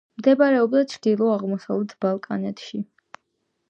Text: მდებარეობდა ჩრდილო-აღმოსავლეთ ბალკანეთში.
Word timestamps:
მდებარეობდა 0.19 0.81
ჩრდილო-აღმოსავლეთ 0.93 1.97
ბალკანეთში. 2.07 2.85